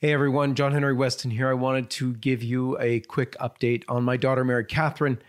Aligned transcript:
Hey 0.00 0.12
everyone, 0.12 0.54
John 0.54 0.70
Henry 0.70 0.94
Westen 0.94 1.32
here. 1.32 1.48
I 1.48 1.54
wanted 1.54 1.90
to 1.90 2.12
give 2.14 2.40
you 2.40 2.78
a 2.78 3.00
quick 3.00 3.34
update 3.40 3.82
on 3.88 4.04
my 4.04 4.16
daughter, 4.16 4.44
Mary 4.44 4.64
Catherine. 4.64 5.20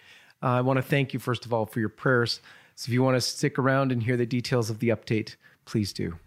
Uh, 0.44 0.46
I 0.46 0.62
want 0.62 0.78
to 0.78 0.84
thank 0.84 1.12
you, 1.12 1.20
first 1.20 1.44
of 1.44 1.52
all, 1.52 1.66
for 1.66 1.80
your 1.80 1.90
prayers. 1.90 2.40
So 2.76 2.88
if 2.88 2.94
you 2.94 3.02
want 3.02 3.18
to 3.18 3.22
stick 3.22 3.58
around 3.58 3.92
and 3.92 4.04
hear 4.04 4.16
the 4.16 4.28
details 4.28 4.70
of 4.70 4.78
the 4.78 4.90
update, 4.90 5.38
please 5.66 5.92
do. 5.92 6.20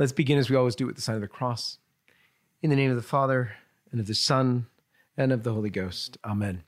Let's 0.00 0.12
begin 0.12 0.38
as 0.38 0.48
we 0.48 0.56
always 0.56 0.76
do 0.76 0.86
with 0.86 0.96
the 0.96 1.02
sign 1.02 1.16
of 1.16 1.20
the 1.20 1.28
cross. 1.28 1.76
In 2.62 2.70
the 2.70 2.76
name 2.76 2.88
of 2.88 2.96
the 2.96 3.02
Father, 3.02 3.52
and 3.92 4.00
of 4.00 4.06
the 4.06 4.14
Son, 4.14 4.64
and 5.14 5.30
of 5.30 5.42
the 5.42 5.52
Holy 5.52 5.68
Ghost. 5.68 6.16
Amen. 6.24 6.62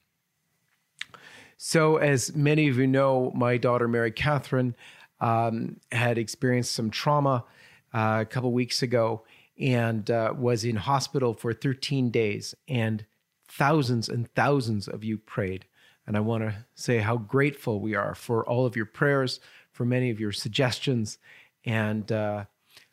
So, 1.56 1.96
as 1.96 2.36
many 2.36 2.68
of 2.68 2.77
you 2.77 2.86
know, 2.86 3.32
my 3.34 3.56
daughter 3.56 3.88
Mary 3.88 4.12
Catherine 4.12 4.77
um, 5.18 5.80
had 5.91 6.18
experienced 6.18 6.74
some 6.74 6.91
trauma 6.91 7.46
uh, 7.95 8.18
a 8.20 8.27
couple 8.27 8.52
weeks 8.52 8.82
ago 8.82 9.22
and 9.58 10.10
uh, 10.10 10.34
was 10.36 10.62
in 10.62 10.77
hospital 10.77 11.33
for 11.33 11.55
13 11.55 12.10
days. 12.10 12.55
And 12.69 13.06
thousands 13.48 14.10
and 14.10 14.30
thousands 14.34 14.88
of 14.88 15.05
you 15.05 15.16
prayed. 15.16 15.64
And 16.06 16.19
I 16.19 16.20
want 16.20 16.42
to 16.42 16.66
say 16.74 16.98
how 16.98 17.16
grateful 17.16 17.80
we 17.80 17.94
are 17.94 18.14
for 18.14 18.46
all 18.46 18.66
of 18.66 18.77
your 18.77 18.84
prayers, 18.84 19.41
for 19.70 19.86
many 19.86 20.10
of 20.10 20.20
your 20.20 20.33
suggestions, 20.33 21.16
and 21.64 22.12
uh, 22.12 22.44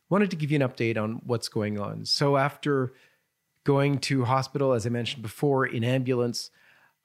wanted 0.09 0.31
to 0.31 0.35
give 0.35 0.51
you 0.51 0.59
an 0.61 0.67
update 0.67 0.97
on 0.97 1.21
what's 1.25 1.47
going 1.47 1.79
on. 1.79 2.05
So, 2.05 2.37
after 2.37 2.93
going 3.63 3.99
to 3.99 4.25
hospital, 4.25 4.73
as 4.73 4.85
I 4.85 4.89
mentioned 4.89 5.21
before, 5.21 5.65
in 5.65 5.83
ambulance, 5.83 6.49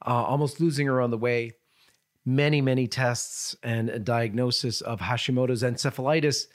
uh, 0.06 0.10
almost 0.10 0.60
losing 0.60 0.86
her 0.86 1.00
on 1.00 1.10
the 1.10 1.18
way, 1.18 1.52
many, 2.24 2.60
many 2.60 2.86
tests 2.86 3.54
and 3.62 3.90
a 3.90 3.98
diagnosis 3.98 4.80
of 4.80 5.00
Hashimoto's 5.00 5.62
encephalitis, 5.62 6.46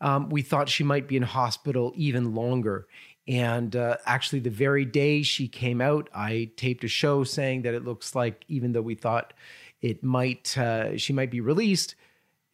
um, 0.00 0.28
we 0.28 0.42
thought 0.42 0.68
she 0.68 0.84
might 0.84 1.08
be 1.08 1.16
in 1.16 1.22
hospital 1.22 1.92
even 1.96 2.34
longer. 2.34 2.86
And 3.28 3.74
uh, 3.74 3.96
actually, 4.06 4.40
the 4.40 4.50
very 4.50 4.84
day 4.84 5.22
she 5.22 5.48
came 5.48 5.80
out, 5.80 6.08
I 6.14 6.50
taped 6.56 6.84
a 6.84 6.88
show 6.88 7.24
saying 7.24 7.62
that 7.62 7.74
it 7.74 7.84
looks 7.84 8.14
like, 8.14 8.44
even 8.48 8.72
though 8.72 8.82
we 8.82 8.94
thought 8.94 9.32
it 9.80 10.02
might, 10.02 10.56
uh, 10.56 10.96
she 10.96 11.12
might 11.12 11.30
be 11.30 11.40
released, 11.40 11.96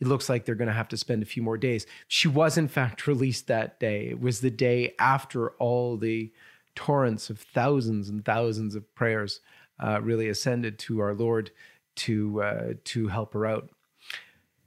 it 0.02 0.08
looks 0.08 0.28
like 0.28 0.44
they're 0.44 0.56
going 0.56 0.66
to 0.66 0.74
have 0.74 0.88
to 0.88 0.96
spend 0.96 1.22
a 1.22 1.26
few 1.26 1.44
more 1.44 1.56
days. 1.56 1.86
She 2.08 2.26
was, 2.26 2.58
in 2.58 2.66
fact, 2.66 3.06
released 3.06 3.46
that 3.46 3.78
day. 3.78 4.08
It 4.08 4.20
was 4.20 4.40
the 4.40 4.50
day 4.50 4.94
after 4.98 5.50
all 5.52 5.96
the 5.96 6.32
torrents 6.74 7.30
of 7.30 7.38
thousands 7.38 8.08
and 8.08 8.24
thousands 8.24 8.74
of 8.74 8.92
prayers 8.96 9.40
uh, 9.78 10.00
really 10.02 10.28
ascended 10.28 10.80
to 10.80 10.98
our 10.98 11.14
Lord 11.14 11.52
to 11.94 12.42
uh, 12.42 12.72
to 12.82 13.06
help 13.06 13.32
her 13.34 13.46
out. 13.46 13.70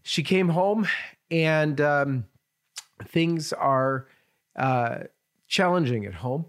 She 0.03 0.23
came 0.23 0.47
home, 0.47 0.87
and 1.29 1.81
um, 1.81 2.25
things 3.03 3.51
are 3.51 4.07
uh, 4.55 4.99
challenging 5.49 6.05
at 6.05 6.13
home. 6.13 6.45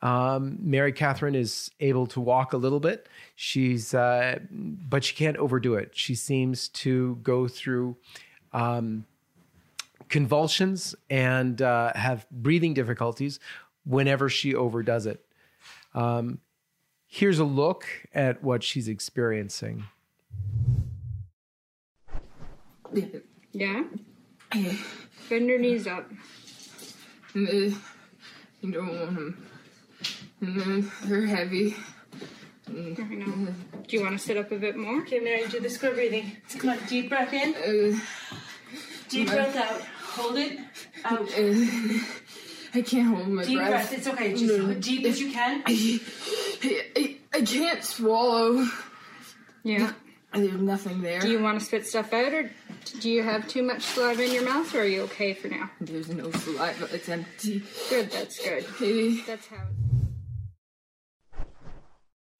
Um, 0.00 0.58
Mary 0.60 0.92
Catherine 0.92 1.34
is 1.34 1.70
able 1.80 2.06
to 2.08 2.20
walk 2.20 2.52
a 2.52 2.56
little 2.56 2.80
bit. 2.80 3.08
She's, 3.34 3.94
uh, 3.94 4.38
but 4.50 5.02
she 5.02 5.14
can't 5.14 5.36
overdo 5.36 5.74
it. 5.74 5.90
She 5.94 6.14
seems 6.14 6.68
to 6.68 7.16
go 7.22 7.48
through 7.48 7.96
um, 8.52 9.06
convulsions 10.08 10.94
and 11.10 11.60
uh, 11.60 11.92
have 11.94 12.26
breathing 12.30 12.74
difficulties 12.74 13.40
whenever 13.84 14.28
she 14.28 14.54
overdoes 14.54 15.06
it. 15.06 15.24
Um, 15.94 16.40
here's 17.06 17.38
a 17.38 17.44
look 17.44 17.86
at 18.14 18.42
what 18.42 18.62
she's 18.62 18.86
experiencing. 18.86 19.84
Yeah? 23.52 23.84
Bend 25.28 25.46
your 25.46 25.58
knees 25.58 25.86
up. 25.86 26.08
You 27.34 27.74
don't 28.62 28.88
want 28.88 29.14
them. 29.14 29.46
They're 30.40 31.26
heavy. 31.26 31.76
I 32.68 32.70
know. 32.72 33.48
Do 33.86 33.96
you 33.96 34.02
want 34.02 34.18
to 34.18 34.24
sit 34.24 34.36
up 34.36 34.52
a 34.52 34.56
bit 34.56 34.76
more? 34.76 35.00
Okay, 35.02 35.20
Mary, 35.20 35.46
do 35.48 35.58
the 35.60 35.70
square 35.70 35.92
breathing. 35.94 36.36
Come 36.58 36.70
on, 36.70 36.78
deep 36.86 37.08
breath 37.08 37.32
in, 37.32 37.54
Uh, 37.54 37.98
deep 39.08 39.28
breath 39.28 39.56
out. 39.56 39.80
Hold 39.80 40.36
it 40.36 40.58
out. 41.04 41.22
uh, 41.22 41.98
I 42.74 42.82
can't 42.82 43.08
hold 43.16 43.28
my 43.28 43.44
Deep 43.44 43.58
breath. 43.58 43.90
Deep 43.90 43.90
breath. 43.90 43.92
It's 43.94 44.06
okay. 44.08 44.34
Just 44.34 44.80
deep 44.80 45.06
as 45.06 45.18
you 45.20 45.32
can. 45.32 45.62
I, 45.66 46.00
I, 46.96 47.16
I 47.34 47.40
can't 47.42 47.82
swallow. 47.82 48.66
Yeah. 49.64 49.92
There's 50.34 50.52
nothing 50.52 51.00
there. 51.00 51.20
Do 51.20 51.30
you 51.30 51.40
want 51.42 51.58
to 51.58 51.64
spit 51.64 51.86
stuff 51.86 52.12
out, 52.12 52.34
or 52.34 52.50
do 53.00 53.10
you 53.10 53.22
have 53.22 53.48
too 53.48 53.62
much 53.62 53.82
saliva 53.82 54.22
in 54.24 54.32
your 54.32 54.44
mouth, 54.44 54.72
or 54.74 54.80
are 54.80 54.84
you 54.84 55.00
okay 55.02 55.32
for 55.32 55.48
now? 55.48 55.70
There's 55.80 56.10
no 56.10 56.30
saliva. 56.30 56.86
It's 56.94 57.08
empty. 57.08 57.62
Good, 57.88 58.10
that's 58.10 58.38
good. 58.38 58.64
Hey, 58.78 59.22
That's 59.26 59.46
how. 59.46 59.56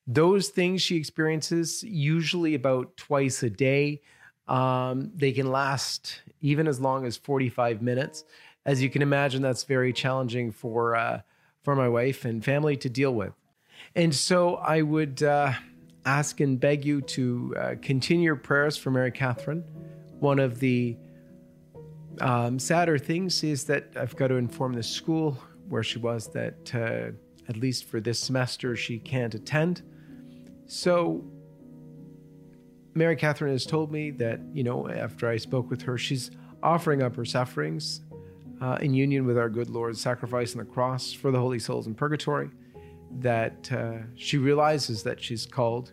Those 0.08 0.48
things 0.48 0.80
she 0.80 0.96
experiences 0.96 1.84
usually 1.84 2.54
about 2.54 2.96
twice 2.96 3.42
a 3.42 3.50
day. 3.50 4.00
Um, 4.48 5.12
they 5.14 5.32
can 5.32 5.52
last 5.52 6.22
even 6.40 6.66
as 6.66 6.80
long 6.80 7.04
as 7.04 7.18
45 7.18 7.82
minutes. 7.82 8.24
As 8.64 8.82
you 8.82 8.88
can 8.88 9.02
imagine 9.02 9.42
that's 9.42 9.64
very 9.64 9.92
challenging 9.92 10.50
for 10.50 10.96
uh, 10.96 11.20
for 11.62 11.76
my 11.76 11.88
wife 11.88 12.24
and 12.24 12.42
family 12.42 12.76
to 12.78 12.88
deal 12.88 13.14
with. 13.14 13.34
And 13.94 14.14
so 14.14 14.56
i 14.56 14.80
would 14.80 15.22
uh, 15.22 15.52
ask 16.06 16.40
and 16.40 16.58
beg 16.58 16.86
you 16.86 17.02
to 17.02 17.54
uh, 17.58 17.74
continue 17.82 18.24
your 18.24 18.36
prayers 18.36 18.78
for 18.78 18.90
mary 18.90 19.12
catherine. 19.12 19.62
One 20.20 20.38
of 20.38 20.58
the 20.58 20.96
um, 22.22 22.58
sadder 22.58 22.98
things 22.98 23.44
is 23.44 23.64
that 23.64 23.92
i've 23.94 24.16
got 24.16 24.28
to 24.28 24.34
inform 24.34 24.72
the 24.72 24.82
school 24.82 25.38
where 25.68 25.82
she 25.82 25.98
was 25.98 26.28
that 26.32 26.74
uh, 26.74 27.12
at 27.48 27.56
least 27.56 27.84
for 27.84 28.00
this 28.00 28.18
semester 28.18 28.74
she 28.74 28.98
can't 28.98 29.34
attend 29.34 29.82
so, 30.68 31.24
Mary 32.94 33.16
Catherine 33.16 33.52
has 33.52 33.64
told 33.64 33.90
me 33.90 34.10
that, 34.12 34.40
you 34.52 34.62
know, 34.62 34.88
after 34.88 35.28
I 35.28 35.38
spoke 35.38 35.70
with 35.70 35.82
her, 35.82 35.96
she's 35.96 36.30
offering 36.62 37.02
up 37.02 37.16
her 37.16 37.24
sufferings 37.24 38.02
uh, 38.60 38.76
in 38.80 38.92
union 38.92 39.24
with 39.26 39.38
our 39.38 39.48
good 39.48 39.70
Lord's 39.70 40.00
sacrifice 40.00 40.52
on 40.52 40.58
the 40.58 40.64
cross 40.64 41.12
for 41.12 41.30
the 41.30 41.38
holy 41.38 41.58
souls 41.58 41.86
in 41.86 41.94
purgatory, 41.94 42.50
that 43.20 43.72
uh, 43.72 43.98
she 44.14 44.36
realizes 44.36 45.02
that 45.04 45.22
she's 45.22 45.46
called 45.46 45.92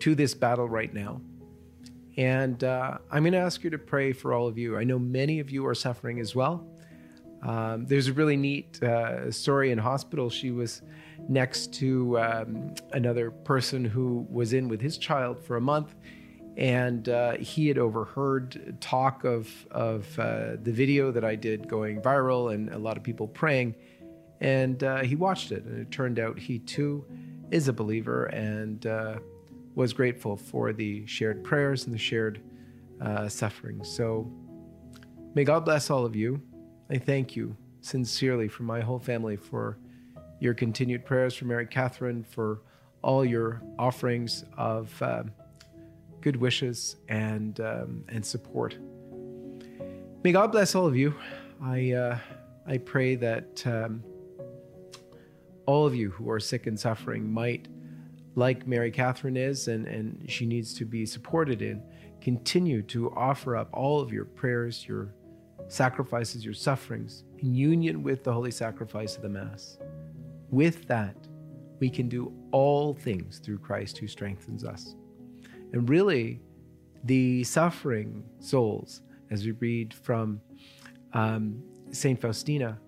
to 0.00 0.14
this 0.14 0.32
battle 0.32 0.68
right 0.68 0.94
now. 0.94 1.20
And 2.16 2.64
uh, 2.64 2.98
I'm 3.10 3.24
going 3.24 3.32
to 3.32 3.38
ask 3.38 3.62
you 3.62 3.70
to 3.70 3.78
pray 3.78 4.12
for 4.12 4.32
all 4.32 4.46
of 4.46 4.56
you. 4.56 4.78
I 4.78 4.84
know 4.84 4.98
many 4.98 5.40
of 5.40 5.50
you 5.50 5.66
are 5.66 5.74
suffering 5.74 6.18
as 6.20 6.34
well. 6.34 6.66
Um, 7.44 7.86
there's 7.86 8.08
a 8.08 8.12
really 8.12 8.36
neat 8.36 8.82
uh, 8.82 9.30
story 9.30 9.70
in 9.70 9.78
hospital. 9.78 10.30
She 10.30 10.50
was 10.50 10.82
next 11.28 11.74
to 11.74 12.18
um, 12.18 12.74
another 12.92 13.30
person 13.30 13.84
who 13.84 14.26
was 14.30 14.54
in 14.54 14.66
with 14.68 14.80
his 14.80 14.96
child 14.96 15.38
for 15.38 15.56
a 15.56 15.60
month, 15.60 15.94
and 16.56 17.08
uh, 17.08 17.36
he 17.36 17.68
had 17.68 17.76
overheard 17.78 18.76
talk 18.80 19.24
of 19.24 19.50
of 19.70 20.18
uh, 20.18 20.56
the 20.62 20.72
video 20.72 21.12
that 21.12 21.24
I 21.24 21.34
did 21.34 21.68
going 21.68 22.00
viral 22.00 22.54
and 22.54 22.70
a 22.70 22.78
lot 22.78 22.96
of 22.96 23.02
people 23.02 23.28
praying, 23.28 23.74
and 24.40 24.82
uh, 24.82 25.02
he 25.02 25.14
watched 25.14 25.52
it, 25.52 25.64
and 25.64 25.78
it 25.78 25.90
turned 25.90 26.18
out 26.18 26.38
he 26.38 26.58
too 26.60 27.04
is 27.50 27.68
a 27.68 27.72
believer 27.72 28.24
and 28.26 28.86
uh, 28.86 29.18
was 29.74 29.92
grateful 29.92 30.36
for 30.36 30.72
the 30.72 31.06
shared 31.06 31.44
prayers 31.44 31.84
and 31.84 31.94
the 31.94 31.98
shared 31.98 32.40
uh, 33.02 33.28
suffering. 33.28 33.84
So, 33.84 34.32
may 35.34 35.44
God 35.44 35.66
bless 35.66 35.90
all 35.90 36.06
of 36.06 36.16
you. 36.16 36.40
I 36.90 36.98
thank 36.98 37.34
you 37.34 37.56
sincerely 37.80 38.48
from 38.48 38.66
my 38.66 38.80
whole 38.80 38.98
family 38.98 39.36
for 39.36 39.78
your 40.40 40.54
continued 40.54 41.04
prayers 41.04 41.34
for 41.34 41.46
Mary 41.46 41.66
Catherine, 41.66 42.24
for 42.24 42.60
all 43.02 43.24
your 43.24 43.62
offerings 43.78 44.44
of 44.56 45.02
um, 45.02 45.30
good 46.20 46.36
wishes 46.36 46.96
and 47.08 47.60
um, 47.60 48.04
and 48.08 48.24
support. 48.24 48.76
May 50.22 50.32
God 50.32 50.52
bless 50.52 50.74
all 50.74 50.86
of 50.86 50.96
you. 50.96 51.14
I 51.62 51.92
uh, 51.92 52.18
I 52.66 52.78
pray 52.78 53.14
that 53.16 53.66
um, 53.66 54.02
all 55.66 55.86
of 55.86 55.94
you 55.94 56.10
who 56.10 56.30
are 56.30 56.40
sick 56.40 56.66
and 56.66 56.78
suffering 56.78 57.30
might, 57.30 57.68
like 58.34 58.66
Mary 58.66 58.90
Catherine 58.90 59.36
is, 59.36 59.68
and 59.68 59.86
and 59.86 60.30
she 60.30 60.44
needs 60.46 60.74
to 60.74 60.84
be 60.84 61.06
supported 61.06 61.62
in, 61.62 61.82
continue 62.20 62.82
to 62.82 63.10
offer 63.14 63.56
up 63.56 63.68
all 63.72 64.00
of 64.00 64.12
your 64.12 64.24
prayers, 64.24 64.86
your 64.86 65.14
sacrifices, 65.68 66.44
your 66.44 66.54
sufferings 66.54 67.24
in 67.38 67.54
union 67.54 68.02
with 68.02 68.24
the 68.24 68.32
holy 68.32 68.50
sacrifice 68.50 69.16
of 69.16 69.22
the 69.22 69.28
Mass. 69.28 69.78
With 70.50 70.86
that, 70.86 71.16
we 71.80 71.90
can 71.90 72.08
do 72.08 72.32
all 72.52 72.94
things 72.94 73.38
through 73.38 73.58
Christ 73.58 73.98
who 73.98 74.06
strengthens 74.06 74.64
us. 74.64 74.94
And 75.72 75.88
really, 75.88 76.40
the 77.04 77.44
suffering 77.44 78.24
souls 78.38 79.02
as 79.30 79.44
we 79.44 79.52
read 79.52 79.92
from 79.92 80.40
um, 81.12 81.62
Saint 81.90 82.20
Faustina, 82.20 82.78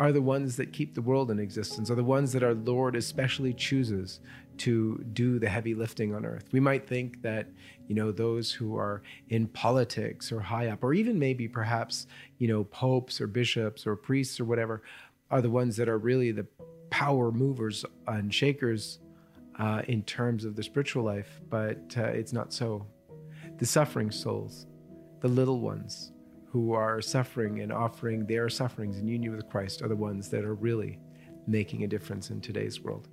are 0.00 0.12
the 0.12 0.22
ones 0.22 0.56
that 0.56 0.72
keep 0.72 0.94
the 0.94 1.02
world 1.02 1.30
in 1.30 1.38
existence, 1.38 1.90
are 1.90 1.96
the 1.96 2.04
ones 2.04 2.32
that 2.32 2.42
our 2.42 2.54
Lord 2.54 2.94
especially 2.94 3.52
chooses 3.52 4.20
to 4.58 5.04
do 5.12 5.38
the 5.38 5.48
heavy 5.48 5.74
lifting 5.74 6.14
on 6.14 6.24
earth. 6.24 6.44
We 6.52 6.60
might 6.60 6.86
think 6.86 7.22
that, 7.22 7.48
you 7.86 7.94
know, 7.94 8.12
those 8.12 8.52
who 8.52 8.76
are 8.76 9.02
in 9.28 9.48
politics 9.48 10.30
or 10.30 10.40
high 10.40 10.68
up, 10.68 10.84
or 10.84 10.94
even 10.94 11.18
maybe 11.18 11.48
perhaps, 11.48 12.06
you 12.38 12.48
know, 12.48 12.64
popes 12.64 13.20
or 13.20 13.26
bishops 13.26 13.86
or 13.86 13.96
priests 13.96 14.38
or 14.38 14.44
whatever, 14.44 14.82
are 15.30 15.42
the 15.42 15.50
ones 15.50 15.76
that 15.76 15.88
are 15.88 15.98
really 15.98 16.32
the 16.32 16.46
power 16.90 17.30
movers 17.30 17.84
and 18.06 18.32
shakers 18.32 19.00
uh, 19.58 19.82
in 19.88 20.02
terms 20.02 20.44
of 20.44 20.54
the 20.54 20.62
spiritual 20.62 21.02
life. 21.04 21.40
But 21.50 21.94
uh, 21.96 22.04
it's 22.04 22.32
not 22.32 22.52
so. 22.52 22.86
The 23.58 23.66
suffering 23.66 24.12
souls, 24.12 24.66
the 25.20 25.28
little 25.28 25.60
ones 25.60 26.12
who 26.58 26.72
are 26.72 27.00
suffering 27.00 27.60
and 27.60 27.72
offering 27.72 28.26
their 28.26 28.48
sufferings 28.48 28.98
in 28.98 29.06
union 29.06 29.36
with 29.36 29.48
Christ, 29.48 29.80
are 29.80 29.86
the 29.86 29.94
ones 29.94 30.28
that 30.30 30.44
are 30.44 30.56
really 30.56 30.98
making 31.46 31.84
a 31.84 31.86
difference 31.86 32.30
in 32.30 32.40
today's 32.40 32.80
world. 32.80 33.06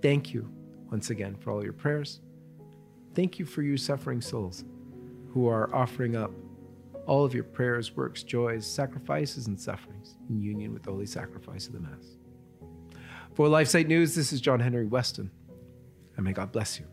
Thank 0.00 0.32
you 0.32 0.50
once 0.90 1.10
again 1.10 1.36
for 1.36 1.50
all 1.50 1.62
your 1.62 1.74
prayers. 1.74 2.22
Thank 3.14 3.38
you 3.38 3.44
for 3.44 3.60
you 3.60 3.76
suffering 3.76 4.22
souls 4.22 4.64
who 5.34 5.46
are 5.46 5.74
offering 5.74 6.16
up 6.16 6.30
all 7.04 7.22
of 7.22 7.34
your 7.34 7.44
prayers, 7.44 7.94
works, 7.94 8.22
joys, 8.22 8.66
sacrifices, 8.66 9.46
and 9.46 9.60
sufferings 9.60 10.16
in 10.30 10.40
union 10.40 10.72
with 10.72 10.84
the 10.84 10.92
holy 10.92 11.04
sacrifice 11.04 11.66
of 11.66 11.74
the 11.74 11.80
Mass. 11.80 12.16
For 13.34 13.46
LifeSite 13.46 13.88
News, 13.88 14.14
this 14.14 14.32
is 14.32 14.40
John 14.40 14.60
Henry 14.60 14.86
Westen, 14.86 15.28
and 16.16 16.24
may 16.24 16.32
God 16.32 16.50
bless 16.50 16.80
you. 16.80 16.86